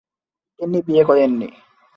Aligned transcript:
তিনি 0.59 0.77
বিয়ে 0.87 1.03
করেননি। 1.03 1.47